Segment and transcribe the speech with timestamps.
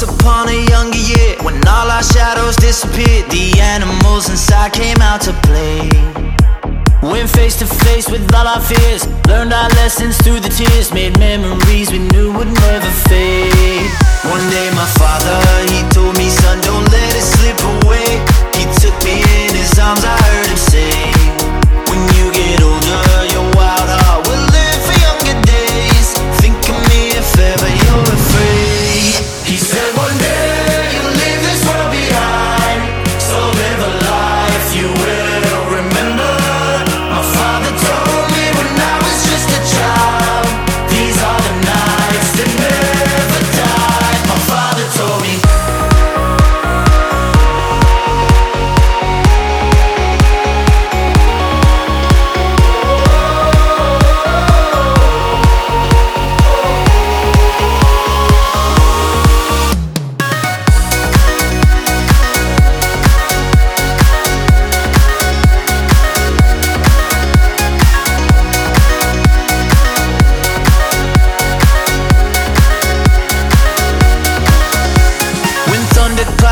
[0.00, 5.20] Once upon a younger year, when all our shadows disappeared, the animals inside came out
[5.20, 5.90] to play.
[7.02, 11.18] Went face to face with all our fears, learned our lessons through the tears, made
[11.18, 11.90] memories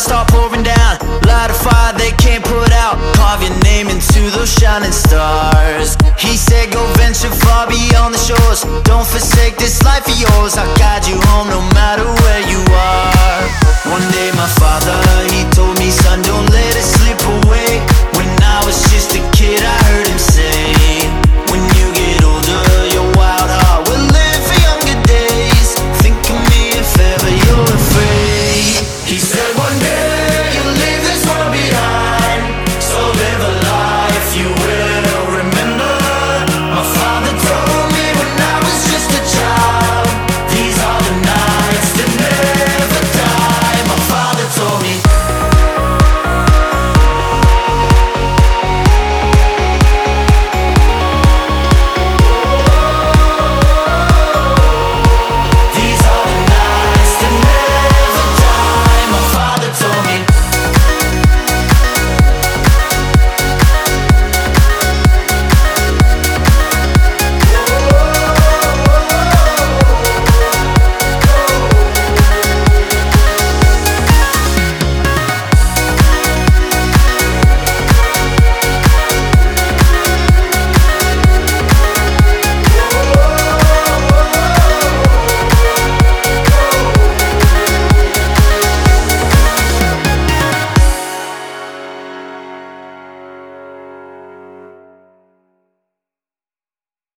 [0.00, 0.96] start pouring down,
[1.28, 2.96] light a fire they can't put out.
[3.14, 5.96] Carve your name into those shining stars.
[6.18, 8.64] He said, Go venture far beyond the shores.
[8.84, 10.56] Don't forsake this life of yours.
[10.56, 11.60] I'll guide you home no